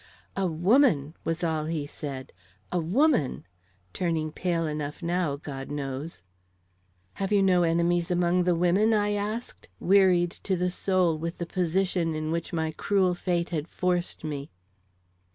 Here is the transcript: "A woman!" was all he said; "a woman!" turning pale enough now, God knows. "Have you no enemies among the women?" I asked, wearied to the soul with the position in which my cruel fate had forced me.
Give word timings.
"A 0.35 0.47
woman!" 0.47 1.13
was 1.23 1.43
all 1.43 1.65
he 1.65 1.85
said; 1.85 2.33
"a 2.71 2.79
woman!" 2.79 3.45
turning 3.93 4.31
pale 4.31 4.65
enough 4.65 5.03
now, 5.03 5.35
God 5.35 5.69
knows. 5.69 6.23
"Have 7.21 7.31
you 7.31 7.43
no 7.43 7.61
enemies 7.61 8.09
among 8.09 8.45
the 8.45 8.55
women?" 8.55 8.95
I 8.95 9.11
asked, 9.11 9.67
wearied 9.79 10.31
to 10.31 10.55
the 10.55 10.71
soul 10.71 11.19
with 11.19 11.37
the 11.37 11.45
position 11.45 12.15
in 12.15 12.31
which 12.31 12.51
my 12.51 12.71
cruel 12.71 13.13
fate 13.13 13.51
had 13.51 13.67
forced 13.67 14.23
me. 14.23 14.49